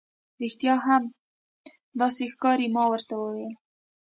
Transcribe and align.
رښتیا 0.41 0.75
هم، 0.87 1.03
داسې 1.99 2.23
ښکاري. 2.33 2.67
ما 2.75 2.83
ورته 2.91 3.13
وویل. 3.17 3.53